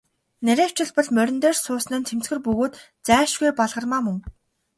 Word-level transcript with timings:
Нарийвчилбал, 0.45 1.07
морин 1.15 1.37
дээр 1.43 1.55
суусан 1.63 1.93
нь 1.99 2.07
цэмцгэр 2.07 2.39
бөгөөд 2.45 2.73
зайлшгүй 3.05 3.51
Балгармаа 3.59 4.01
мөн. 4.05 4.17